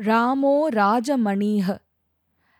ராமோ 0.00 0.66
ராஜமணீஹ. 0.70 1.78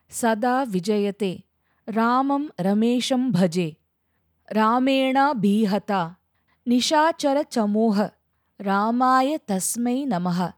சதா 0.07 0.65
விஜயதே. 0.65 1.39
ராமம் 1.85 2.49
ரமேஷம் 2.63 3.33
பஜே. 3.33 3.79
ராமேணா 4.55 5.31
பீஹதா. 5.43 6.15
நிஷாச்சர 6.65 7.43
சமூக 7.49 8.19
ராமாய 8.65 9.37
தஸ்மை 9.53 10.07
நமஹ. 10.07 10.51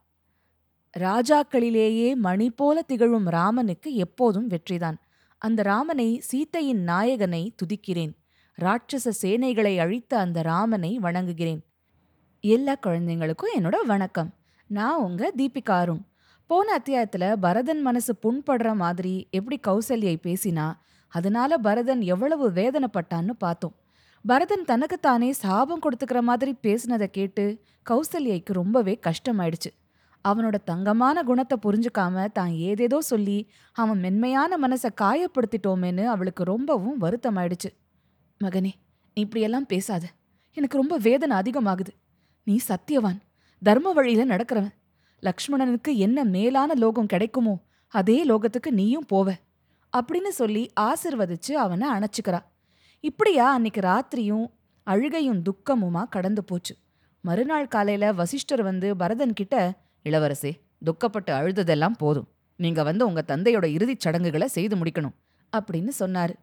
ராஜாக்களிலேயே 0.99 2.15
மணி 2.15 2.51
போல 2.51 2.83
திகழும் 2.83 3.25
ராமனுக்கு 3.25 3.95
எப்போதும் 3.95 4.49
வெற்றிதான். 4.49 4.97
அந்த 5.39 5.63
ராமனை 5.63 6.23
சீத்தையின் 6.33 6.85
நாயகனை 6.85 7.55
துதிக்கிறேன். 7.57 8.13
ராட்சச 8.63 9.13
சேனைகளை 9.23 9.79
அழித்த 9.79 10.19
அந்த 10.19 10.43
ராமனை 10.43 10.99
வணங்குகிறேன். 10.99 11.61
எல்லா 12.41 12.77
குழந்தைங்களுக்கும் 12.87 13.59
என்னோட 13.59 13.75
வணக்கம். 13.87 14.35
நான் 14.67 15.01
உங்க 15.01 15.33
தீபிகாரும். 15.37 16.01
போன 16.51 16.73
அத்தியாயத்தில் 16.73 17.39
பரதன் 17.41 17.81
மனசு 17.81 18.13
புண்படுற 18.23 18.75
மாதிரி 18.75 19.13
எப்படி 19.31 19.57
கௌசல்யை 19.67 20.15
பேசினா 20.23 20.67
அதனால 21.13 21.59
பரதன் 21.59 22.01
எவ்வளவு 22.01 22.51
வேதனைப்பட்டான்னு 22.51 23.31
பார்த்தோம். 23.39 23.75
பரதன் 24.25 24.65
தனக்குத்தானே 24.65 25.33
சாபம் 25.33 25.81
கொடுத்துக்கிற 25.81 26.21
மாதிரி 26.21 26.53
பேசினதை 26.63 27.07
கேட்டு 27.07 27.45
கௌசல்யைக்கு 27.91 28.53
ரொம்பவே 28.53 28.99
கஷ்டமாயிடுச்சு. 29.07 29.71
அவனோட 30.29 30.57
தங்கமான 30.65 31.23
குணத்தை 31.23 31.59
புரிஞ்சுக்காம 31.63 32.27
தான் 32.33 32.53
ஏதேதோ 32.69 33.01
சொல்லி 33.01 33.39
அவன் 33.73 33.99
மென்மையான 33.99 34.59
மனசை 34.59 34.91
காயப்படுத்திட்டோமேன்னு 35.01 36.05
அவளுக்கு 36.05 36.45
ரொம்பவும் 36.45 37.01
வருத்தமாயிடுச்சு. 37.01 37.71
மகனே 38.45 38.73
நீ 39.15 39.23
இப்படியெல்லாம் 39.27 39.67
பேசாத. 39.67 40.05
எனக்கு 40.57 40.77
ரொம்ப 40.77 40.97
வேதனை 40.99 41.37
அதிகமாகுது. 41.39 41.93
நீ 42.43 42.61
சத்தியவான். 42.69 43.21
தர்ம 43.63 43.93
வழியில் 43.93 44.31
நடக்கிறவன். 44.31 44.75
லக்ஷ்மணனுக்கு 45.23 45.91
என்ன 45.97 46.25
மேலான 46.25 46.75
லோகம் 46.75 47.07
கிடைக்குமோ 47.07 47.55
அதே 47.89 48.27
லோகத்துக்கு 48.27 48.71
நீயும் 48.71 49.07
போவ 49.13 49.35
அப்படின்னு 49.93 50.31
சொல்லி 50.41 50.71
ஆசிர்வதிச்சு 50.81 51.53
அவனை 51.53 51.89
அணைச்சிக்கிறா. 51.91 52.41
இப்படியா 53.01 53.53
அன்னைக்கு 53.53 53.81
ராத்திரியும் 53.81 54.47
அழுகையும் 54.87 55.43
துக்கமுமா 55.43 56.03
கடந்து 56.09 56.45
போச்சு. 56.45 56.75
மறுநாள் 57.21 57.69
காலையில 57.69 58.13
வசிஷ்டர் 58.13 58.63
வந்து 58.63 58.97
பரதன் 58.97 59.33
கிட்ட 59.33 59.57
இளவரசே 60.05 60.53
துக்கப்பட்டு 60.87 61.31
அழுததெல்லாம் 61.31 61.97
போதும். 61.99 62.29
நீங்க 62.57 62.83
வந்து 62.83 63.07
உங்க 63.07 63.25
தந்தையோட 63.27 63.65
இறுதிச் 63.65 64.01
சடங்குகளை 64.01 64.49
செய்து 64.49 64.77
முடிக்கணும் 64.77 65.15
அப்படின்னு 65.53 65.93
சொன்னாரு. 65.99 66.35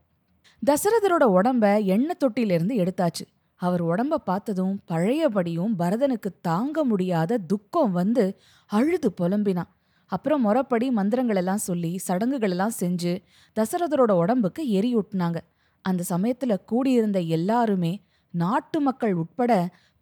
தசரதரோட 0.64 1.25
உடம்ப 1.38 1.84
எண்ணெய் 1.84 2.22
தொட்டியிலிருந்து 2.25 2.75
எடுத்தாச்சு. 2.75 3.25
அவர் 3.60 3.84
உடம்ப 3.86 4.20
பார்த்ததும் 4.30 4.76
பழையபடியும் 4.92 5.74
பரதனுக்கு 5.80 6.30
தாங்க 6.42 6.84
முடியாத 6.84 7.38
துக்கம் 7.38 7.92
வந்து 7.92 8.26
அழுது 8.70 9.10
புலம்பினான். 9.22 9.72
அப்புறம் 10.12 10.44
முறப்படி 10.46 10.88
மந்திரங்களெல்லாம் 10.96 11.66
சொல்லி 11.68 11.92
சடங்குகளெல்லாம் 12.08 12.78
செஞ்சு 12.80 13.14
தசரதரோட 13.58 14.12
உடம்புக்கு 14.12 14.64
எரியூட்டினாங்க. 14.80 15.40
அந்த 15.86 16.04
சமயத்துல 16.10 16.56
கூடியிருந்த 16.66 17.20
எல்லாருமே 17.38 17.94
நாட்டு 18.34 18.80
மக்கள் 18.82 19.14
உட்பட 19.14 19.52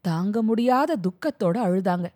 தாங்க 0.06 0.42
முடியாத 0.42 0.98
துக்கத்தோட 1.06 1.58
அழுதாங்க. 1.68 2.08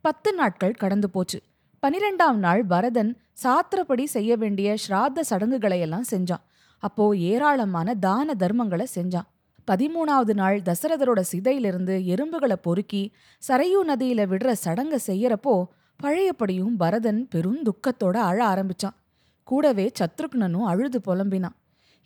பத்து 0.00 0.30
நாட்கள் 0.34 0.80
கடந்து 0.82 1.08
போச்சு. 1.10 1.38
பனிரெண்டாம் 1.82 2.38
நாள் 2.46 2.64
பரதன் 2.64 3.12
சாத்திரப்படி 3.42 4.04
செய்ய 4.04 4.32
வேண்டிய 4.36 4.76
ஸ்ராத்த 4.84 5.24
சடங்குகளையெல்லாம் 5.30 6.10
செஞ்சான். 6.10 6.44
அப்போ 6.82 7.04
ஏராளமான 7.30 7.94
தான 7.94 8.34
தர்மங்களை 8.38 8.86
செஞ்சான். 8.94 9.28
பதிமூணாவது 9.70 10.34
நாள் 10.40 10.58
தசரதரோட 10.68 11.20
சிதையிலிருந்து 11.32 11.94
எறும்புகளை 12.14 12.56
பொறுக்கி 12.66 13.02
சரையூ 13.42 13.80
நதியில 13.90 14.20
விடுற 14.32 14.52
சடங்க 14.64 14.98
செய்யறப்போ 15.06 15.54
பழையபடியும் 16.00 16.74
பரதன் 16.82 17.20
பெரும் 17.32 17.60
துக்கத்தோட 17.68 18.16
அழ 18.30 18.38
ஆரம்பிச்சான். 18.52 18.96
கூடவே 19.48 19.86
சத்ருக்னனும் 19.98 20.68
அழுது 20.72 20.98
புலம்பினான். 21.00 21.56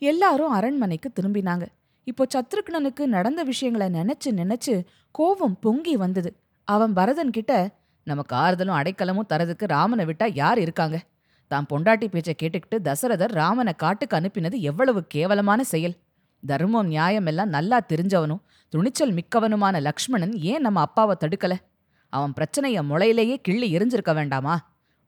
எல்லாரும் 0.03 0.55
அரண்மனைக்கு 0.59 1.09
திரும்பினாங்க. 1.21 1.65
இப்போ 2.07 2.25
சத்ருக்னனுக்கு 2.35 3.05
நடந்த 3.07 3.41
விஷயங்களை 3.43 3.89
நினைச்சு 3.99 4.31
நினைச்சு 4.41 4.75
கோவம் 5.15 5.57
பொங்கி 5.61 5.95
வந்தது. 5.97 6.31
அவன் 6.69 6.93
பரதன் 6.93 7.31
கிட்ட 7.31 7.53
நமக்கு 8.07 8.35
ஆறுதலும் 8.37 8.79
அடைக்கலமும் 8.81 9.31
தரதுக்கு 9.33 9.65
ராமனை 9.67 10.05
விட்டா 10.05 10.27
யார் 10.35 10.59
இருக்காங்க? 10.59 10.99
தான் 11.51 11.67
பொண்டாட்டி 11.71 12.07
பேச்சை 12.09 12.35
கேட்டுக்கிட்டு 12.43 12.79
தசரதர் 12.89 13.33
ராமனை 13.41 13.73
காட்டுக்கு 13.77 14.17
அனுப்பினது 14.19 14.57
எவ்வளவு 14.71 15.01
கேவலமான 15.15 15.61
செயல். 15.65 15.97
தர்மம் 16.47 16.87
நியாயம் 16.87 17.27
எல்லாம் 17.27 17.49
நல்லா 17.49 17.81
தெரிஞ்சவனும் 17.89 18.43
துணிச்சல் 18.69 19.15
மிக்கவனுமான 19.15 19.81
லக்ஷ்மணன் 19.81 20.33
ஏன் 20.33 20.61
நம்ம 20.61 20.81
அப்பாவை 20.81 21.17
தடுக்கல? 21.21 21.55
அவன் 22.09 22.33
பிரச்சனைய 22.41 22.83
முளையிலேயே 22.83 23.37
கிள்ளி 23.37 23.77
எரிஞ்சிருக்க 23.77 24.15
வேண்டாமா? 24.15 24.55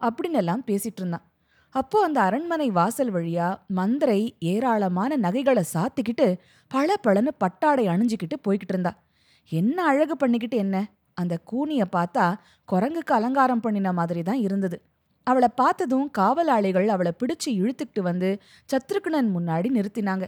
அப்படின்னு 0.00 0.32
எல்லாம் 0.32 0.64
பேசிட்டு 0.66 0.98
இருந்தான். 0.98 1.26
அப்போ 1.70 2.04
அந்த 2.04 2.20
அரண்மனை 2.20 2.70
வாசல் 2.70 3.12
வழியா 3.12 3.58
மந்திரை 3.66 4.36
ஏராளமான 4.38 5.16
நகைகளை 5.16 5.64
சாத்திக்கிட்டு 5.74 6.38
பள 6.68 6.94
பழன்னு 7.06 7.28
பட்டாடை 7.38 7.86
அணிஞ்சிக்கிட்டு 7.86 8.36
போய்கிட்டு 8.48 8.72
இருந்தா. 8.74 9.02
என்ன 9.48 9.84
அழகு 9.84 10.16
பண்ணிக்கிட்டு 10.16 10.56
என்ன? 10.56 10.90
அந்த 11.14 11.38
கூனிய 11.52 11.84
பார்த்தா 11.92 12.34
குரங்குக்கு 12.72 13.12
அலங்காரம் 13.12 13.60
பண்ணின 13.60 13.92
மாதிரி 13.92 14.22
தான் 14.22 14.36
இருந்தது. 14.36 14.82
அவளை 15.26 15.48
பார்த்ததும் 15.54 16.10
காவலாளிகள் 16.10 16.88
அவளை 16.88 17.12
பிடிச்சு 17.18 17.50
இழுத்துக்கிட்டு 17.50 18.00
வந்து 18.00 18.42
சத்ருக்னன் 18.72 19.30
முன்னாடி 19.36 19.68
நிறுத்தினாங்க. 19.78 20.24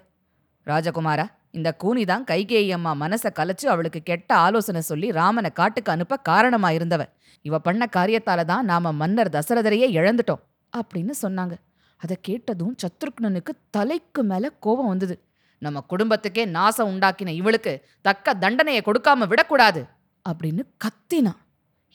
ராஜகுமாரா 0.67 1.27
இந்த 1.51 1.73
கூனி 1.75 2.05
தான் 2.05 2.25
கைகேயி 2.25 2.71
அம்மா 2.73 2.93
மனசை 2.95 3.31
கலைச்சு 3.31 3.67
அவளுக்கு 3.69 4.01
கெட்ட 4.03 4.35
ஆலோசனை 4.37 4.81
சொல்லி 4.81 5.11
ராமனை 5.11 5.51
காட்டுக்கு 5.53 5.91
அனுப்ப 5.93 6.17
காரணமா 6.23 6.71
இருந்தவ 6.71 7.03
இவ 7.45 7.59
பண்ண 7.59 7.85
காரியத்தால 7.97 8.45
தான் 8.45 8.65
நாம 8.65 8.93
மன்னர் 8.93 9.29
தசரதரையே 9.29 9.89
இழந்துட்டோம் 9.91 10.43
அப்படின்னு 10.73 11.15
சொன்னாங்க. 11.23 11.55
அதை 12.01 12.17
கேட்டதும் 12.23 12.75
சத்ருக்னனுக்கு 12.83 13.53
தலைக்கு 13.71 14.23
மேல 14.23 14.51
கோபம் 14.59 14.87
வந்தது. 14.87 15.15
நம்ம 15.63 15.83
குடும்பத்துக்கே 15.89 16.45
நாசம் 16.49 16.91
உண்டாக்கின 16.93 17.35
இவளுக்கு 17.35 17.73
தக்க 18.03 18.35
தண்டனையை 18.35 18.83
கொடுக்காம 18.83 19.29
விடக்கூடாது 19.29 19.83
அப்படின்னு 20.27 20.63
கத்தினான். 20.85 21.41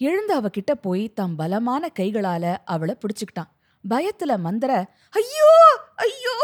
எழுந்து 0.02 0.34
அவகிட்ட 0.40 0.72
போய் 0.82 1.06
தம் 1.14 1.36
பலமான 1.36 1.84
கைகளால 2.00 2.44
அவளை 2.66 2.96
பிடிச்சுக்கிட்டான். 3.02 3.52
பயத்துல 3.84 4.32
மந்திர 4.38 4.72
ஐயோ! 5.14 5.52
ஐயோ! 6.04 6.38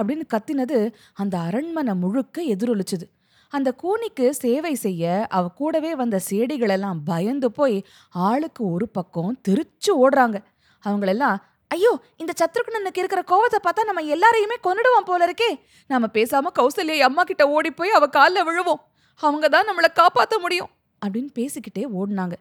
அப்படின்னு 0.00 0.24
கத்தினது 0.34 0.92
அந்த 1.14 1.38
அரண்மனை 1.38 1.94
முழுக்க 1.94 2.42
எதிரொலிச்சுது. 2.42 3.06
அந்த 3.48 3.74
கூனிக்கு 3.82 4.30
சேவை 4.30 4.74
செய்ய 4.74 5.26
அவ 5.28 5.48
கூடவே 5.48 5.94
வந்த 5.94 6.20
சேடிகளெல்லாம் 6.30 6.98
பயந்து 7.04 7.50
போய் 7.50 7.84
ஆளுக்கு 8.10 8.70
ஒரு 8.70 8.88
பக்கம் 8.88 9.40
திருச்சு 9.48 9.90
ஓடுறாங்க. 10.02 10.38
அவங்களெல்லாம் 10.84 11.36
ஐயோ 11.68 12.00
இந்த 12.16 12.32
சத்ருக்னனுக்கு 12.40 12.98
இருக்கிற 12.98 13.22
கோவத்தை 13.26 13.58
பார்த்தா 13.62 13.84
நம்ம 13.84 14.02
எல்லாரையுமே 14.02 14.56
கொண்டுடுவோம் 14.60 15.04
போல 15.04 15.26
இருக்கே. 15.26 15.60
நாம 15.88 16.06
பேசாம 16.12 16.46
கௌசல்யை 16.58 16.98
அம்மா 16.98 17.22
கிட்ட 17.22 17.48
ஓடி 17.48 17.70
போய் 17.70 17.90
அவ 17.90 18.06
காலில் 18.06 18.44
விழுவோம். 18.44 18.82
அவங்க 19.14 19.48
தான் 19.48 19.68
நம்மளை 19.68 19.92
காப்பாற்ற 19.94 20.38
முடியும். 20.38 20.68
அப்படின்னு 21.06 21.30
பேசிக்கிட்டே 21.34 21.86
ஓடினாங்க. 21.98 22.32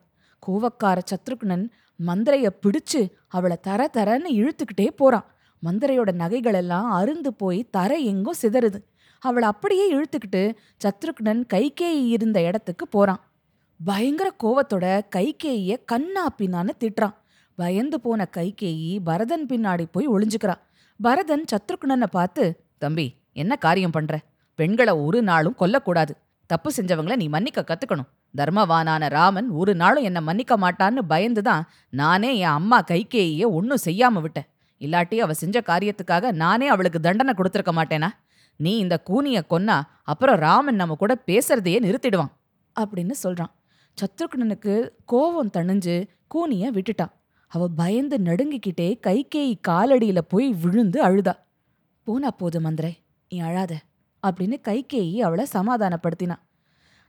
கோவக்கார 0.48 1.00
சத்ருக்னன் 1.12 1.70
மந்திரைய 2.08 2.50
பிடிச்சு 2.64 3.02
அவளை 3.28 3.58
தர 3.62 3.90
தரன்னு 3.94 4.30
இழுத்துக்கிட்டே 4.40 4.88
போறான். 4.96 5.35
மந்திரையோட 5.66 6.12
நகைகளெல்லாம் 6.18 6.90
அருந்து 7.00 7.34
போய் 7.34 7.68
தர 7.70 7.96
எங்கும் 7.96 8.42
சிதறுது. 8.42 8.80
அவளை 9.20 9.48
அப்படியே 9.48 9.86
இழுத்துக்கிட்டு 9.94 10.56
சத்ருக்னன் 10.84 11.44
கைகேயி 11.54 12.08
இருந்த 12.08 12.42
இடத்துக்கு 12.42 12.88
போறான். 12.88 13.22
பயங்கர 13.86 14.34
கோவத்தோட 14.44 14.86
கைகேயிய 15.16 15.76
கண்ணாப்பினான்னு 15.92 16.74
திட்டுறான். 16.80 17.16
பயந்து 17.56 18.02
போன 18.02 18.28
கைகேயி 18.38 19.00
பரதன் 19.04 19.46
பின்னாடி 19.46 19.86
போய் 19.92 20.08
ஒளிஞ்சுக்கிறான். 20.08 20.62
பரதன் 21.02 21.46
சத்ருக்னனை 21.52 22.08
பார்த்து 22.12 22.44
தம்பி 22.78 23.16
என்ன 23.34 23.56
காரியம் 23.56 23.92
பண்ற? 23.92 24.20
பெண்களை 24.56 24.94
ஒரு 24.94 25.22
நாளும் 25.22 25.56
கொல்லக்கூடாது. 25.60 26.14
தப்பு 26.48 26.72
செஞ்சவங்கள 26.76 27.16
நீ 27.16 27.28
மன்னிக்க 27.28 27.64
கத்துக்கணும். 27.68 28.10
தர்மவானான 28.38 29.10
ராமன் 29.10 29.50
ஒரு 29.50 29.76
நாளும் 29.76 30.04
என்னை 30.04 30.22
மன்னிக்க 30.22 30.58
மாட்டான்னு 30.58 31.02
பயந்துதான் 31.10 31.62
நானே 31.90 32.38
என் 32.38 32.56
அம்மா 32.60 32.82
கைகேயிய 32.82 33.46
ஒன்னும் 33.48 33.84
செய்யாம 33.86 34.22
விட்டேன். 34.22 34.50
இல்லாட்டி 34.80 35.18
அவ 35.18 35.34
செஞ்ச 35.34 35.62
காரியத்துக்காக 35.66 36.32
நானே 36.32 36.68
அவளுக்கு 36.68 37.00
தண்டனை 37.00 37.34
கொடுத்துருக்க 37.34 37.72
மாட்டேனா? 37.80 38.10
நீ 38.56 38.78
இந்த 38.78 38.96
கூனிய 39.10 39.40
கொன்னா 39.50 39.82
அப்புறம் 40.04 40.40
ராமன் 40.40 40.76
நம்ம 40.76 40.96
கூட 40.96 41.14
பேசுறதையே 41.26 41.78
நிறுத்திடுவான். 41.86 42.32
அப்படின்னு 42.80 43.14
சொல்றான். 43.24 43.52
சத்ருக்னனுக்கு 43.98 44.90
கோவம் 45.12 45.54
தணிஞ்சு 45.58 45.96
கூனிய 46.28 46.72
விட்டுட்டான். 46.72 47.14
அவ 47.48 47.68
பயந்து 47.68 48.18
நடுங்கிக்கிட்டே 48.18 48.88
கைகேயி 49.08 49.54
காலடியில 49.68 50.18
போய் 50.28 50.50
விழுந்து 50.54 51.00
அழுதா. 51.04 51.34
போனா 52.04 52.32
போது 52.32 52.62
மந்திரை 52.62 52.94
நீ 53.30 53.40
அழாத 53.40 53.74
அப்படின்னு 54.28 54.58
கைகேயி 54.68 55.18
அவளை 55.18 55.46
சமாதானப்படுத்தினான் 55.54 56.44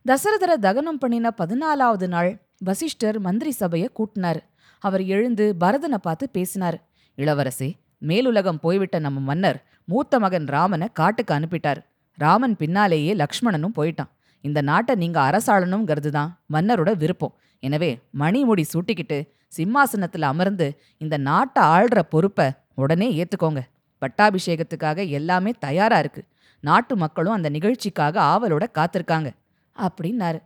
தசரதரை 0.06 0.56
தகனம் 0.60 0.98
பண்ணின 0.98 1.32
பதினாலாவது 1.38 2.06
நாள் 2.06 2.30
வசிஷ்டர் 2.58 3.18
மந்திரி 3.18 3.50
சபையை 3.50 3.88
கூட்டினாரு. 3.98 4.40
அவர் 4.78 5.02
எழுந்து 5.04 5.54
பரதனை 5.60 5.94
பார்த்து 5.94 6.26
பேசினாரு. 6.32 6.78
இளவரசே 7.16 7.68
மேலுலகம் 7.98 8.60
போய்விட்ட 8.60 8.98
நம்ம 8.98 9.20
மன்னர் 9.20 9.58
மூத்த 9.84 10.18
மகன் 10.18 10.46
ராமனை 10.46 10.88
காட்டுக்கு 10.92 11.34
அனுப்பிட்டார். 11.34 11.80
ராமன் 12.18 12.56
பின்னாலேயே 12.56 13.14
லக்ஷ்மணனும் 13.14 13.76
போயிட்டான். 13.78 14.10
இந்த 14.44 14.60
நாட்டை 14.60 14.94
நீங்க 14.94 15.18
அரசாளணுங்கிறது 15.20 16.10
தான் 16.10 16.30
மன்னரோட 16.52 16.96
விருப்பம். 16.96 17.34
எனவே 17.62 17.90
மணிமுடி 18.18 18.64
சூட்டிக்கிட்டு 18.72 19.18
சிம்மாசனத்துல 19.56 20.20
அமர்ந்து 20.20 20.66
இந்த 20.98 21.16
நாட்டை 21.16 21.62
ஆள்ற 21.64 21.98
பொறுப்பை 22.08 22.50
உடனே 22.74 23.08
ஏத்துக்கோங்க. 23.20 23.60
பட்டாபிஷேகத்துக்காக 24.02 25.08
எல்லாமே 25.08 25.52
தயாரா 25.58 25.98
இருக்கு. 25.98 26.22
நாட்டு 26.60 26.96
மக்களும் 26.96 27.32
அந்த 27.32 27.48
நிகழ்ச்சிக்காக 27.48 28.20
ஆவலோட 28.32 28.64
காத்திருக்காங்க 28.78 29.28
அப்படின்னாரு. 29.76 30.40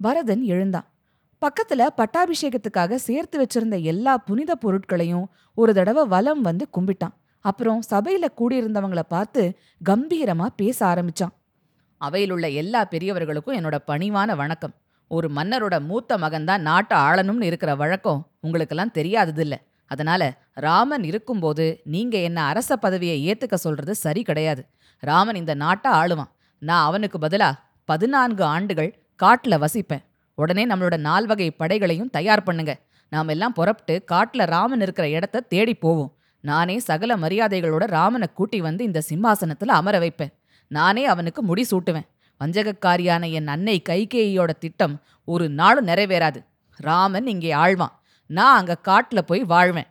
பரதன் 0.00 0.42
எழுந்தான். 0.42 0.86
பக்கத்துல 1.40 1.86
பட்டாபிஷேகத்துக்காக 1.96 2.94
சேர்த்து 2.94 3.36
வச்சிருந்த 3.42 3.82
எல்லா 3.82 4.18
புனித 4.18 4.54
பொருட்களையும் 4.54 5.30
ஒரு 5.54 5.74
தடவை 5.74 6.06
வலம் 6.06 6.40
வந்து 6.40 6.68
கும்பிட்டான். 6.78 7.14
அப்புறம் 7.40 7.82
சபையில 7.90 8.24
கூடியிருந்தவங்கள 8.36 8.98
பார்த்து 8.98 9.58
கம்பீரமா 9.90 10.46
பேச 10.56 10.86
ஆரம்பிச்சான். 10.86 11.34
அவையிலுள்ள 11.98 12.48
எல்லா 12.48 12.84
பெரியவர்களுக்கும் 12.84 13.56
என்னோட 13.56 13.78
பணிவான 13.86 14.36
வணக்கம். 14.36 14.74
ஒரு 15.08 15.30
மன்னரோட 15.36 15.80
மூத்த 15.80 16.16
மகன்தான் 16.16 16.58
நாட்டை 16.58 16.98
ஆளணும்னு 16.98 17.42
இருக்கிற 17.42 17.74
வழக்கம் 17.74 18.30
உங்களுக்கெல்லாம் 18.40 18.90
தெரியாததில்ல. 18.94 19.52
அதனால 19.86 20.36
ராமன் 20.52 21.04
இருக்கும்போது 21.04 21.80
நீங்க 21.84 22.18
என்ன 22.18 22.44
அரச 22.44 22.76
பதவியை 22.76 23.16
ஏத்துக்க 23.26 23.54
சொல்றது 23.54 23.94
சரி 23.94 24.22
கிடையாது. 24.22 24.66
ராமன் 24.98 25.34
இந்த 25.34 25.54
நாட்டை 25.54 25.92
ஆளுவான். 25.92 26.30
நான் 26.58 26.84
அவனுக்கு 26.84 27.18
பதிலா 27.18 27.52
பதினான்கு 27.84 28.44
ஆண்டுகள் 28.44 28.98
காட்டுல 29.22 29.58
வசிப்பேன். 29.58 30.04
உடனே 30.38 30.66
நம்மளோட 30.66 30.96
நால்வகை 30.98 31.50
படைகளையும் 31.50 32.10
தயார் 32.10 32.42
பண்ணுங்க. 32.42 32.72
நாம் 33.12 33.28
எல்லாம் 33.28 33.52
புறப்பட்டு 33.52 33.94
காட்டில் 34.04 34.44
ராமன் 34.44 34.80
இருக்கிற 34.80 35.06
இடத்த 35.08 35.40
தேடி 35.40 35.74
போவோம். 35.74 36.12
நானே 36.44 36.78
சகல 36.78 37.12
மரியாதைகளோட 37.16 37.84
ராமனை 37.86 38.28
கூட்டி 38.34 38.60
வந்து 38.60 38.84
இந்த 38.84 39.00
சிம்மாசனத்தில் 39.00 39.72
அமர 39.78 39.98
வைப்பேன். 39.98 40.32
நானே 40.70 41.04
அவனுக்கு 41.04 41.42
முடி 41.42 41.64
சூட்டுவேன். 41.70 42.06
வஞ்சகக்காரியான 42.40 43.30
என் 43.30 43.48
அன்னை 43.48 43.82
கைகேயியோட 43.88 44.50
திட்டம் 44.58 44.96
ஒரு 45.24 45.44
நாளும் 45.48 45.86
நிறைவேறாது. 45.86 46.40
ராமன் 46.80 47.26
இங்கே 47.26 47.52
ஆழ்வான். 47.52 47.94
நான் 48.30 48.56
அங்கே 48.56 48.76
காட்டில் 48.82 49.24
போய் 49.24 49.42
வாழ்வேன். 49.44 49.88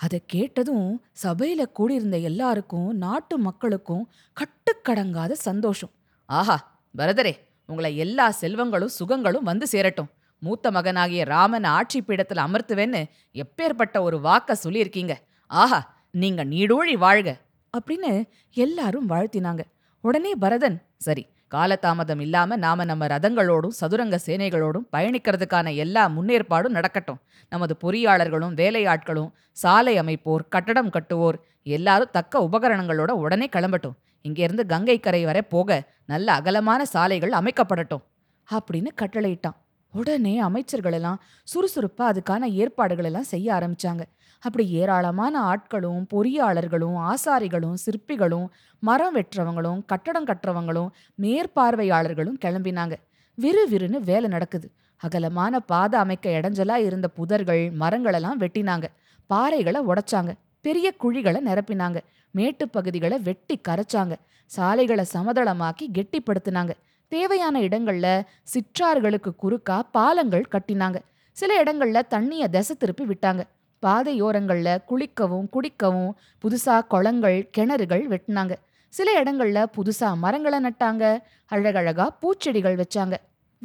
அதை 0.00 0.18
கேட்டதும் 0.26 0.86
சபையில் 1.24 1.72
கூடியிருந்த 1.72 2.16
எல்லாருக்கும் 2.30 2.88
நாட்டு 2.96 3.38
மக்களுக்கும் 3.38 4.04
கட்டுக்கடங்காத 4.36 5.32
சந்தோஷம். 5.48 5.92
ஆஹா 6.28 6.56
பரதரே 6.98 7.34
உங்களை 7.66 7.96
எல்லா 7.96 8.26
செல்வங்களும் 8.40 8.94
சுகங்களும் 8.98 9.48
வந்து 9.50 9.66
சேரட்டும். 9.66 10.10
மூத்த 10.42 10.70
மகனாகிய 10.70 11.24
ராமன் 11.24 11.64
ஆட்சி 11.64 12.02
பீடத்தில் 12.02 12.44
அமர்த்துவேன்னு 12.46 13.00
எப்பேற்பட்ட 13.34 14.00
ஒரு 14.00 14.16
வாக்க 14.24 14.56
சொல்லியிருக்கீங்க. 14.64 15.14
ஆஹா 15.46 15.78
நீங்க 16.10 16.44
நீடூழி 16.44 16.94
வாழ்க 16.96 17.30
அப்படின்னு 17.74 18.10
எல்லாரும் 18.56 19.08
வாழ்த்தினாங்க. 19.08 19.62
உடனே 20.04 20.32
பரதன் 20.34 20.76
சரி 20.96 21.24
காலதாமதம் 21.54 22.20
இல்லாம 22.20 22.56
நாம 22.56 22.84
நம்ம 22.84 23.06
ரதங்களோடும் 23.06 23.74
சதுரங்க 23.80 24.16
சேனைகளோடும் 24.26 24.86
பயணிக்கிறதுக்கான 24.92 25.74
எல்லா 25.74 26.02
முன்னேற்பாடும் 26.08 26.76
நடக்கட்டும். 26.76 27.20
நமது 27.52 27.74
பொறியாளர்களும் 27.82 28.54
வேலையாட்களும் 28.60 29.30
சாலை 29.62 29.94
அமைப்போர் 29.98 30.44
கட்டடம் 30.48 30.90
கட்டுவோர் 30.90 31.38
எல்லாரும் 31.62 32.12
தக்க 32.12 32.48
உபகரணங்களோட 32.48 33.10
உடனே 33.24 33.48
கிளம்பட்டும். 33.56 33.96
இங்கிருந்து 34.26 34.66
கங்கை 34.66 35.00
கரை 35.00 35.24
வரை 35.24 35.42
போக 35.42 35.70
நல்ல 36.04 36.32
அகலமான 36.32 36.84
சாலைகள் 36.84 37.30
அமைக்கப்படட்டும் 37.30 38.04
அப்படின்னு 38.48 38.90
கட்டளையிட்டான். 39.00 39.58
உடனே 39.92 40.38
அமைச்சர்கள் 40.38 40.92
எல்லாம் 40.92 41.18
சுறுசுறுப்பா 41.50 42.04
அதுக்கான 42.04 42.48
ஏற்பாடுகளெல்லாம் 42.60 43.30
செய்ய 43.32 43.52
ஆரம்பிச்சாங்க. 43.54 44.02
அப்படி 44.38 44.64
ஏராளமான 44.70 45.34
ஆட்களும் 45.50 46.06
பொறியாளர்களும் 46.14 46.96
ஆசாரிகளும் 47.10 47.76
சிற்பிகளும் 47.84 48.46
மரம் 48.78 49.14
வெட்டுறவங்களும் 49.14 49.82
கட்டடம் 49.86 50.26
கட்டுறவங்களும் 50.26 50.88
மேற்பார்வையாளர்களும் 51.22 52.40
கிளம்பினாங்க. 52.44 52.94
விறுவிறுன்னு 53.38 54.00
வேலை 54.10 54.28
நடக்குது. 54.28 54.70
அகலமான 54.96 55.60
பாதை 55.60 56.00
அமைக்க 56.00 56.30
இடைஞ்சலா 56.30 56.76
இருந்த 56.88 57.08
புதர்கள் 57.18 57.62
மரங்களெல்லாம் 57.80 58.40
வெட்டினாங்க. 58.42 58.84
பாறைகளை 59.30 59.80
உடைச்சாங்க. 59.90 60.32
பெரிய 60.60 60.94
குழிகளை 61.02 61.40
நிரப்பினாங்க. 61.46 61.98
மேட்டுப்பகுதிகளை 62.34 63.20
வெட்டி 63.20 63.60
கரைச்சாங்க. 63.68 64.14
சாலைகளை 64.46 65.04
சமதளமாக்கி 65.14 65.84
கெட்டிப்படுத்தினாங்க. 65.92 66.70
தேவையான 67.08 67.60
இடங்கள்ல 67.60 68.26
சிற்றார்களுக்கு 68.54 69.30
குறுக்கா 69.42 69.82
பாலங்கள் 69.90 70.48
கட்டினாங்க. 70.50 70.98
சில 71.32 71.62
இடங்கள்ல 71.62 72.06
தண்ணிய 72.06 72.48
திசை 72.48 72.76
திருப்பி 72.76 73.04
விட்டாங்க. 73.04 73.42
பாதையோரங்கள்ல 73.86 74.78
குளிக்கவும் 74.88 75.48
குடிக்கவும் 75.52 76.12
புதுசா 76.42 76.86
குளங்கள் 76.86 77.50
கிணறுகள் 77.56 78.04
வெட்டினாங்க. 78.08 78.54
சில 78.88 79.22
இடங்கள்ல 79.22 79.66
புதுசா 79.76 80.16
மரங்களை 80.16 80.58
நட்டாங்க. 80.58 81.18
அழகழகா 81.52 82.06
பூச்செடிகள் 82.22 82.82
வச்சாங்க. 82.82 83.14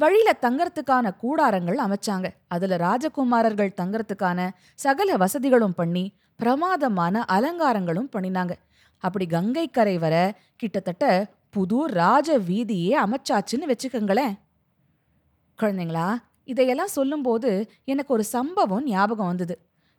வழியில 0.00 0.30
தங்கறதுக்கான 0.42 1.06
கூடாரங்கள் 1.22 1.78
அமைச்சாங்க. 1.86 2.26
அதுல 2.48 2.76
ராஜகுமாரர்கள் 2.86 3.76
தங்கறதுக்கான 3.80 4.40
சகல 4.74 5.16
வசதிகளும் 5.16 5.74
பண்ணி 5.74 6.04
பிரமாதமான 6.40 7.24
அலங்காரங்களும் 7.36 8.12
பண்ணினாங்க. 8.14 8.52
அப்படி 9.04 9.26
கங்கை 9.26 9.66
கரை 9.68 9.96
வர 9.98 10.14
கிட்டத்தட்ட 10.56 11.04
புது 11.50 11.78
ராஜ 12.00 12.38
வீதியே 12.38 12.92
அமைச்சாச்சுன்னு 13.04 13.70
வச்சுக்கோங்களேன். 13.72 14.34
குழந்தைங்களா 15.58 16.08
இதையெல்லாம் 16.44 16.96
சொல்லும்போது 16.98 17.50
எனக்கு 17.84 18.12
ஒரு 18.14 18.24
சம்பவம் 18.24 18.84
ஞாபகம் 18.84 19.26
வந்தது. 19.26 19.54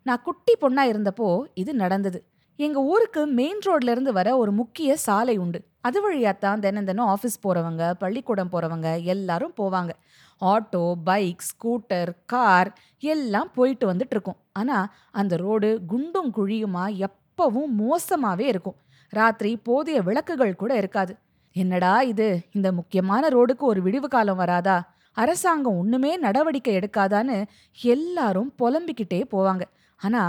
நான் 0.06 0.22
குட்டி 0.22 0.54
பொண்ணா 0.60 0.82
இருந்தப்போ 0.92 1.28
இது 1.54 1.72
நடந்தது. 1.74 2.18
எங்க 2.62 2.80
ஊருக்கு 2.82 3.26
மெயின் 3.26 3.60
ரோட்ல 3.66 3.90
இருந்து 3.90 4.12
வர 4.12 4.28
ஒரு 4.36 4.52
முக்கிய 4.52 4.96
சாலை 4.96 5.36
உண்டு. 5.36 5.60
அது 5.80 5.98
வழியாத்தான் 6.04 6.58
தினம் 6.58 6.84
தினம் 6.84 7.10
ஆஃபீஸ் 7.14 7.38
போறவங்க 7.42 7.92
பள்ளிக்கூடம் 7.92 8.52
போறவங்க 8.52 8.88
எல்லாரும் 9.04 9.54
போவாங்க. 9.56 9.92
ஆட்டோ 10.40 10.84
பைக் 11.04 11.42
ஸ்கூட்டர் 11.48 12.10
கார் 12.26 12.70
எல்லாம் 12.98 13.50
போயிட்டு 13.54 13.92
வந்துட்டு 13.92 14.14
இருக்கும். 14.16 14.38
ஆனா 14.52 14.92
அந்த 15.10 15.36
ரோடு 15.36 15.80
குண்டும் 15.86 16.30
குழியுமா 16.34 16.84
எப்பவும் 17.06 17.74
மோசமாவே 17.80 18.46
இருக்கும். 18.52 18.78
ராத்திரி 19.08 19.56
போதிய 19.56 20.02
விளக்குகள் 20.02 20.56
கூட 20.56 20.76
இருக்காது. 20.76 21.14
என்னடா 21.56 21.94
இது? 22.12 22.28
இந்த 22.52 22.72
முக்கியமான 22.72 23.28
ரோடுக்கு 23.28 23.64
ஒரு 23.72 23.82
விடிவு 23.82 24.08
காலம் 24.08 24.36
வராதா? 24.36 24.76
அரசாங்கம் 25.12 25.78
ஒண்ணுமே 25.78 26.16
நடவடிக்கை 26.16 26.74
எடுக்காதான்னு 26.76 27.44
எல்லாரும் 27.82 28.52
புலம்பிக்கிட்டே 28.58 29.20
போவாங்க. 29.32 29.62
ஆனா 30.00 30.22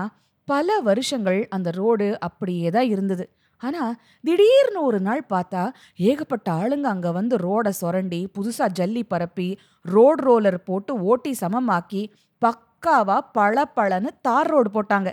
பல 0.47 0.79
வருஷங்கள் 0.87 1.39
அந்த 1.55 1.69
ரோடு 1.79 2.07
அப்படியே 2.27 2.69
தான் 2.75 2.89
இருந்தது. 2.93 3.25
ஆனால் 3.63 3.93
திடீர்னு 4.27 4.79
ஒரு 4.87 4.99
நாள் 4.99 5.21
பார்த்தா 5.33 5.61
ஏகப்பட்ட 6.09 6.47
ஆளுங்க 6.61 6.87
அங்கே 6.93 7.11
வந்து 7.19 7.35
ரோடை 7.37 7.71
சொரண்டி 7.81 8.19
புதுசாக 8.37 8.75
ஜல்லி 8.79 9.03
பரப்பி 9.03 9.49
ரோட் 9.85 10.23
ரோலர் 10.27 10.59
போட்டு 10.69 10.93
ஓட்டி 11.11 11.31
சமமாக்கி 11.41 12.01
பக்காவாக 12.41 13.21
பழ 13.37 13.65
பழன்னு 13.77 14.11
தார் 14.21 14.51
ரோடு 14.53 14.69
போட்டாங்க. 14.73 15.09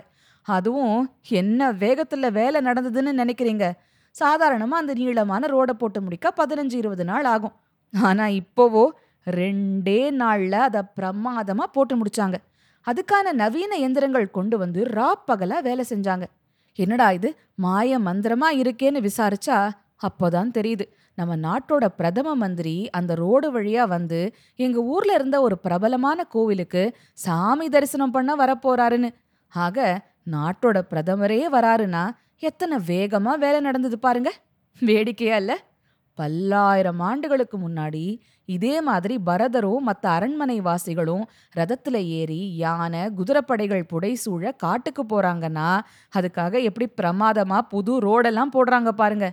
அதுவும் 0.47 0.99
என்ன 1.41 1.71
வேகத்தில் 1.83 2.35
வேலை 2.39 2.59
நடந்ததுன்னு 2.67 3.11
நினைக்கிறீங்க? 3.21 3.65
சாதாரணமாக 4.15 4.81
அந்த 4.83 4.93
நீளமான 4.99 5.47
ரோடை 5.47 5.73
போட்டு 5.81 5.99
முடிக்க 6.05 6.33
பதினஞ்சு 6.39 6.75
இருபது 6.81 7.03
நாள் 7.05 7.27
ஆகும். 7.33 7.55
ஆனால் 7.93 8.35
இப்போவோ 8.41 8.83
ரெண்டே 9.27 10.01
நாளில் 10.21 10.59
அதை 10.67 10.81
பிரமாதமாக 10.97 11.73
போட்டு 11.75 11.95
முடிச்சாங்க. 11.99 12.37
அதுக்கான 12.87 13.31
நவீன 13.31 13.77
எந்திரங்கள் 13.77 14.31
கொண்டு 14.31 14.57
வந்து 14.57 14.83
ரா 14.83 15.09
பகலா 15.27 15.61
வேலை 15.61 15.85
செஞ்சாங்க. 15.89 16.23
என்னடா 16.75 17.11
இது? 17.11 17.37
மாய 17.55 17.99
மந்திரமா 17.99 18.49
இருக்கேன்னு 18.51 19.09
விசாரிச்சா 19.09 19.69
அப்போதான் 20.01 20.51
தெரியுது. 20.53 20.85
நம்ம 21.15 21.35
நாட்டோட 21.37 21.85
பிரதம 21.85 22.35
மந்திரி 22.35 22.89
அந்த 22.89 23.15
ரோடு 23.15 23.61
வழியா 23.61 23.87
வந்து 23.87 24.33
எங்க 24.55 24.79
ஊர்ல 24.79 25.13
இருந்த 25.13 25.41
ஒரு 25.41 25.57
பிரபலமான 25.57 26.23
கோவிலுக்கு 26.23 26.97
சாமி 27.13 27.69
தரிசனம் 27.69 28.11
பண்ண 28.11 28.35
வரப்போறாருன்னு. 28.35 29.09
ஆக 29.47 30.01
நாட்டோட 30.31 30.81
பிரதமரே 30.89 31.41
வராருன்னா 31.51 32.09
எத்தனை 32.39 32.77
வேகமா 32.77 33.37
வேலை 33.37 33.59
நடந்தது 33.59 33.99
பாருங்க. 33.99 34.33
வேடிக்கையா 34.79 35.35
இல்ல? 35.35 35.53
பல்லாயிரம் 36.19 37.01
ஆண்டுகளுக்கு 37.09 37.57
முன்னாடி 37.57 38.05
இதே 38.49 38.73
மாதிரி 38.87 39.15
பரதரும் 39.27 39.85
மற்ற 39.89 40.03
அரண்மனை 40.09 40.57
வாசிகளும் 40.61 41.23
ரதத்தில் 41.59 41.99
ஏறி 42.19 42.41
யானை 42.63 43.03
குதிரைப்படைகள் 43.17 43.83
புடைசூழ 43.91 44.51
காட்டுக்கு 44.63 45.03
போறாங்கன்னா 45.03 45.69
அதுக்காக 46.13 46.63
எப்படி 46.69 46.87
பிரமாதமா 47.01 47.59
புது 47.73 47.93
ரோடெல்லாம் 48.07 48.53
போடுறாங்க 48.55 48.91
பாருங்க. 49.01 49.27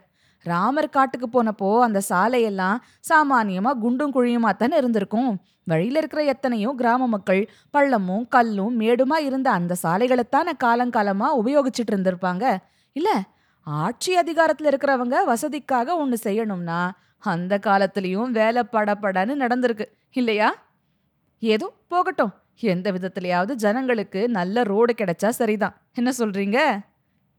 ராமர் 0.47 0.95
காட்டுக்கு 0.97 1.29
போனப்போ 1.29 1.69
அந்த 1.87 2.01
சாலையெல்லாம் 2.09 2.83
சாமானியமா 3.09 3.71
குண்டும் 3.85 4.13
குழியுமா 4.17 4.51
தானே 4.57 4.77
இருந்திருக்கும். 4.77 5.31
வழியில் 5.67 5.99
இருக்கிற 6.01 6.21
எத்தனையோ 6.33 6.71
கிராம 6.81 7.09
மக்கள் 7.15 7.41
பள்ளமும் 7.75 8.27
கல்லும் 8.35 8.77
மேடுமா 8.81 9.17
இருந்த 9.29 9.49
அந்த 9.59 9.77
சாலைகளைத்தான 9.83 10.55
காலங்காலமாக 10.65 11.39
உபயோகிச்சுட்டு 11.41 11.93
இருந்திருப்பாங்க. 11.93 12.45
இல்லை 12.97 13.17
ஆட்சி 13.69 14.17
அதிகாரத்துல 14.17 14.71
இருக்கிறவங்க 14.71 15.17
வசதிக்காக 15.27 15.97
ஒன்னு 15.97 16.17
செய்யணும்னா 16.23 16.91
அந்த 17.19 17.59
காலத்திலயும் 17.67 18.31
வேலை 18.31 18.63
படப்படன்னு 18.73 19.35
நடந்திருக்கு 19.35 19.87
இல்லையா? 20.11 20.55
ஏதோ 21.39 21.73
போகட்டும். 21.89 22.33
எந்த 22.61 22.93
விதத்திலயாவது 22.93 23.53
ஜனங்களுக்கு 23.53 24.29
நல்ல 24.29 24.63
ரோடு 24.63 24.95
கிடைச்சா 24.95 25.29
சரிதான். 25.29 25.83
என்ன 25.93 26.13
சொல்றீங்க? 26.19 26.59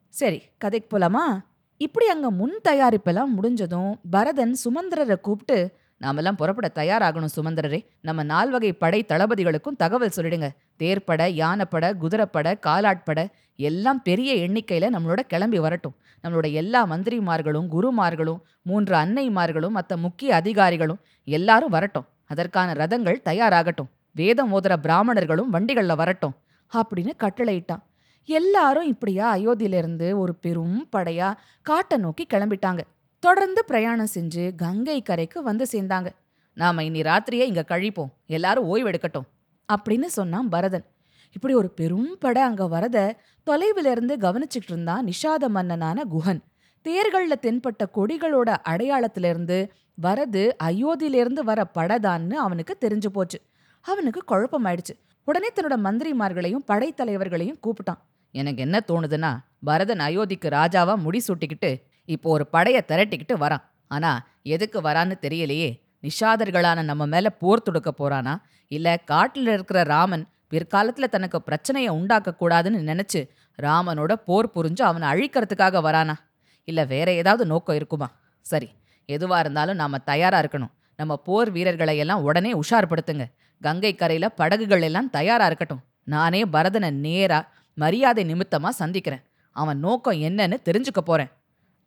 சரி 0.09 0.41
கதைக்கு 0.57 0.97
போலாமா? 0.97 1.41
இப்படி 1.77 2.07
அங்க 2.07 2.31
முன் 2.31 2.59
தயாரிப்பெல்லாம் 2.69 3.33
முடிஞ்சதும் 3.35 3.99
பரதன் 4.11 4.55
சுமந்திரரை 4.63 5.15
கூப்பிட்டு 5.19 5.77
நாமெல்லாம் 5.99 6.35
புறப்பட 6.35 6.71
தயாராகணும் 6.75 7.27
சுமந்திரரே. 7.35 7.85
நம்ம 8.01 8.23
நால்வகை 8.23 8.73
படை 8.73 9.05
தளபதிகளுக்கும் 9.07 9.75
தகவல் 9.77 10.11
சொல்லிடுங்க. 10.15 10.49
தேர்ப்பட 10.79 11.29
யானைப்பட 11.29 11.93
குதிரைப்பட 11.93 12.57
காலாட்பட 12.65 13.27
எல்லாம் 13.55 14.01
பெரிய 14.01 14.33
எண்ணிக்கையில் 14.33 14.95
நம்மளோட 14.95 15.19
கிளம்பி 15.19 15.59
வரட்டும். 15.59 15.95
நம்மளோட 16.23 16.51
எல்லா 16.51 16.87
மந்திரிமார்களும் 16.87 17.67
குருமார்களும் 17.71 18.39
மூன்று 18.61 18.95
அன்னைமார்களும் 18.95 19.69
மற்ற 19.69 19.97
முக்கிய 19.97 20.35
அதிகாரிகளும் 20.35 20.99
எல்லாரும் 21.23 21.69
வரட்டும். 21.69 22.05
அதற்கான 22.25 22.85
ரதங்கள் 22.85 23.21
தயாராகட்டும். 23.25 23.89
வேதம் 24.11 24.61
ஓதுற 24.61 24.75
பிராமணர்களும் 24.77 25.49
வண்டிகளில் 25.49 25.95
வரட்டும். 25.95 26.35
அப்படின்னு 26.73 27.11
கட்டளையிட்டான். 27.19 27.83
எல்லாரும் 28.25 28.87
இப்படியா 28.87 29.35
அயோத்தியிலிருந்து 29.35 30.17
ஒரு 30.17 30.35
பெரும் 30.35 30.87
படையா 30.95 31.33
காட்டை 31.61 31.97
நோக்கி 31.97 32.27
கிளம்பிட்டாங்க. 32.33 32.79
தொடர்ந்து 33.19 33.65
பிரயாணம் 33.65 34.13
செஞ்சு 34.13 34.55
கங்கை 34.55 35.01
கரைக்கு 35.01 35.43
வந்து 35.43 35.65
சேர்ந்தாங்க. 35.71 36.09
நாம 36.53 36.83
இனி 36.83 37.01
ராத்திரியே 37.01 37.45
இங்க 37.51 37.65
கழிப்போம். 37.67 38.11
எல்லாரும் 38.25 38.75
ஓய்வெடுக்கட்டும் 38.75 39.27
அப்படின்னு 39.69 40.05
சொன்னான் 40.05 40.49
பரதன். 40.49 40.85
இப்படி 41.33 41.53
ஒரு 41.53 41.69
பெரும் 41.69 42.17
படை 42.19 42.41
அங்க 42.41 42.67
வரத 42.67 43.15
தொலைவில் 43.43 43.85
இருந்து 43.85 44.17
கவனிச்சுட்டு 44.17 44.69
இருந்தான் 44.69 45.05
நிஷாத 45.05 45.47
மன்னனான 45.47 46.03
குஹன். 46.13 46.41
தேர்கள்ல 46.83 47.35
தென்பட்ட 47.41 47.83
கொடிகளோட 47.93 48.55
அடையாளத்திலிருந்து 48.69 49.69
வரது 50.01 50.51
அயோத்தியிலிருந்து 50.63 51.43
வர 51.43 51.65
படைதான்னு 51.73 52.33
அவனுக்கு 52.33 52.77
தெரிஞ்சு 52.81 53.07
போச்சு. 53.07 53.41
அவனுக்கு 53.81 54.21
குழப்பமாயிடுச்சு. 54.27 54.93
உடனே 55.23 55.49
தன்னோட 55.55 55.75
மந்திரிமார்களையும் 55.87 56.65
படைத்தலைவர்களையும் 56.67 57.59
கூப்பிட்டான். 57.67 57.99
எனக்கு 58.31 58.61
என்ன 58.61 58.81
தோணுதுன்னா 58.87 59.37
பரதன் 59.63 59.99
அயோத்திக்கு 59.99 60.47
ராஜாவா 60.49 60.97
முடி 60.97 61.21
சூட்டிக்கிட்டு 61.27 61.71
இப்போ 62.09 62.29
ஒரு 62.29 62.47
படையை 62.47 62.81
திரட்டிக்கிட்டு 62.87 63.35
வரான். 63.39 63.63
ஆனா 63.87 64.11
எதுக்கு 64.43 64.81
வரான்னு 64.81 65.15
தெரியலையே. 65.21 65.69
நிஷாதர்களான 66.01 66.83
நம்ம 66.83 67.05
மேல 67.05 67.29
போர் 67.29 67.61
தொடுக்க 67.61 67.93
போறானா? 67.97 68.33
இல்ல 68.67 68.97
காட்டில் 68.97 69.47
இருக்கிற 69.47 69.83
ராமன் 69.83 70.27
பிற்காலத்துல 70.51 71.03
தனக்கு 71.03 71.41
பிரச்சனையை 71.41 71.91
உண்டாக்க 71.91 72.35
கூடாதுன்னு 72.39 72.79
நினைச்சு 72.91 73.21
ராமனோட 73.61 74.13
போர் 74.13 74.49
புரிஞ்சு 74.55 74.81
அவனை 74.81 75.07
அழிக்கிறதுக்காக 75.09 75.77
வரானா? 75.87 76.15
இல்ல 76.63 76.83
வேற 76.83 77.13
ஏதாவது 77.13 77.45
நோக்கம் 77.45 77.75
இருக்குமா? 77.75 78.07
சரி 78.41 78.69
எதுவா 79.07 79.39
இருந்தாலும் 79.39 79.75
நாம 79.75 79.97
தயாரா 79.97 80.39
இருக்கணும். 80.41 80.71
நம்ம 80.95 81.17
போர் 81.17 81.51
வீரர்களை 81.51 81.97
எல்லாம் 81.97 82.23
உடனே 82.23 82.51
உஷார்படுத்துங்க. 82.53 83.25
கங்கை 83.61 83.95
கரையில 83.95 84.29
படகுகள் 84.29 84.81
எல்லாம் 84.81 85.09
தயாரா 85.09 85.45
இருக்கட்டும். 85.45 85.83
நானே 86.03 86.41
பரதனை 86.45 86.91
நேரா 86.91 87.39
மரியாதை 87.73 88.23
நிமித்தமா 88.33 88.69
சந்திக்கிறேன். 88.69 89.23
அவன் 89.55 89.79
நோக்கம் 89.79 90.21
என்னன்னு 90.21 90.57
தெரிஞ்சுக்க 90.65 91.01
போறேன். 91.05 91.31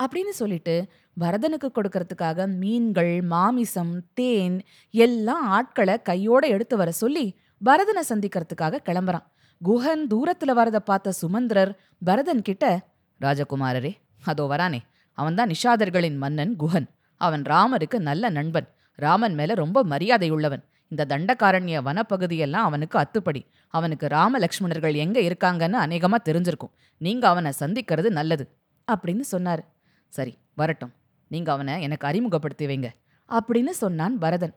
அப்படின்னு 0.03 0.29
சொல்லிட்டு 0.29 0.89
பரதனுக்கு 1.21 1.71
கொடுக்கறதுக்காக 1.75 2.47
மீன்கள் 2.47 3.23
மாமிசம் 3.23 4.01
தேன் 4.15 4.63
எல்லாம் 4.91 5.47
ஆட்களை 5.47 6.03
கையோட 6.03 6.47
எடுத்து 6.47 6.77
வர 6.77 6.91
சொல்லி 6.91 7.39
பரதனை 7.65 8.03
சந்திக்கிறதுக்காக 8.09 8.79
கிளம்புறான். 8.85 9.27
குஹன் 9.65 10.05
தூரத்துல 10.11 10.51
வரத 10.51 10.81
பார்த்த 10.81 11.13
சுமந்திரர் 11.13 11.79
பரதன் 12.05 12.43
கிட்ட 12.43 12.87
ராஜகுமாரரே 13.21 13.93
அதோ 14.25 14.47
வரானே. 14.51 14.79
அவன்தான் 15.13 15.51
நிஷாதர்களின் 15.51 16.17
மன்னன் 16.17 16.57
குஹன். 16.59 16.87
அவன் 17.17 17.43
ராமருக்கு 17.43 17.99
நல்ல 17.99 18.29
நண்பன். 18.29 18.69
ராமன் 18.95 19.35
மேல 19.35 19.55
ரொம்ப 19.55 19.83
மரியாதை 19.83 20.31
உள்ளவன். 20.31 20.65
இந்த 20.89 21.05
தண்டகாரண்ய 21.09 21.81
வனப்பகுதியெல்லாம் 21.85 22.67
அவனுக்கு 22.69 22.99
அத்துப்படி. 22.99 23.47
அவனுக்கு 23.69 24.07
ராமலக்ஷ்மணர்கள் 24.07 24.95
எங்க 24.95 25.21
இருக்காங்கன்னு 25.21 25.79
அநேகமா 25.85 26.15
தெரிஞ்சிருக்கும். 26.25 26.73
நீங்க 26.97 27.29
அவனை 27.29 27.53
சந்திக்கிறது 27.61 28.11
நல்லது. 28.11 28.57
அப்படின்னு 28.93 29.21
சொன்னாரு. 29.33 29.65
சரி 30.17 30.33
வரட்டும். 30.55 30.93
நீங்க 31.29 31.49
அவனை 31.53 31.75
எனக்கு 31.83 32.07
அறிமுகப்படுத்தி 32.07 32.65
வைங்க 32.67 32.89
அப்படின்னு 33.29 33.73
சொன்னான் 33.83 34.17
பரதன். 34.19 34.55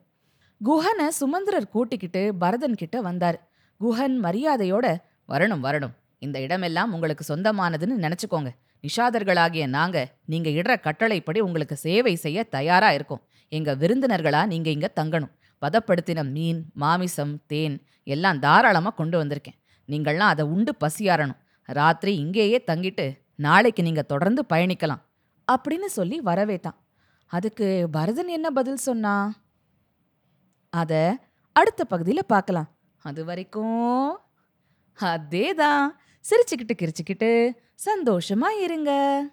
குஹனை 0.62 1.08
சுமந்திரர் 1.20 1.70
கூட்டிக்கிட்டு 1.70 2.22
பரதன் 2.36 2.76
கிட்ட 2.76 3.02
வந்தார். 3.02 3.38
குஹன் 3.80 4.16
மரியாதையோட 4.24 4.88
வரணும் 5.28 5.64
வரணும். 5.68 5.94
இந்த 6.20 6.38
இடமெல்லாம் 6.46 6.94
உங்களுக்கு 6.94 7.24
சொந்தமானதுன்னு 7.34 7.96
நினைச்சுக்கோங்க. 8.06 8.50
நிஷாதர்களாகிய 8.84 9.68
நாங்க 9.68 9.98
நீங்க 10.26 10.50
இடுற 10.50 10.74
கட்டளைப்படி 10.80 11.40
உங்களுக்கு 11.40 11.76
சேவை 11.86 12.16
செய்ய 12.16 12.44
தயாரா 12.56 12.92
இருக்கோம். 12.92 13.24
எங்க 13.52 13.76
விருந்தினர்களா 13.76 14.42
நீங்க 14.46 14.70
இங்க 14.70 14.90
தங்கணும். 15.00 15.34
பதப்படுத்தின 15.62 16.30
மீன் 16.32 16.62
மாமிசம் 16.74 17.34
தேன் 17.46 17.78
எல்லாம் 18.04 18.40
தாராளமா 18.40 18.90
கொண்டு 18.90 19.18
வந்திருக்கேன். 19.24 19.58
நீங்கள்லாம் 19.88 20.32
அதை 20.34 20.46
உண்டு 20.46 20.74
பசியாறணும். 20.84 21.40
ராத்திரி 21.80 22.14
இங்கேயே 22.16 22.60
தங்கிட்டு 22.72 23.06
நாளைக்கு 23.36 23.82
நீங்க 23.84 24.02
தொடர்ந்து 24.02 24.42
பயணிக்கலாம். 24.54 25.02
அப்படின்னு 25.52 25.86
சொல்லி 25.86 26.20
வரவேட்டான். 26.20 26.76
அதுக்கு 27.28 27.88
பரதன் 27.92 28.28
என்ன 28.28 28.50
பதில் 28.50 28.76
சொன்னா? 28.76 29.34
அத 30.70 31.20
அடுத்த 31.54 31.86
பகுதியில் 31.86 32.26
பார்க்கலாம். 32.26 32.68
அது 33.02 33.26
வரைக்கும் 33.26 34.20
அதேதான். 35.00 35.88
சிரிச்சுக்கிட்டு 36.30 36.78
கிரிச்சுக்கிட்டு 36.78 37.58
சந்தோஷமா 37.86 38.62
இருங்க. 38.62 39.24